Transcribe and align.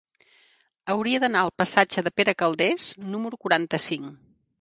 Hauria 0.93 1.19
d'anar 1.23 1.43
al 1.47 1.53
passatge 1.63 2.03
de 2.07 2.13
Pere 2.21 2.35
Calders 2.39 2.87
número 3.13 3.41
quaranta-cinc. 3.45 4.09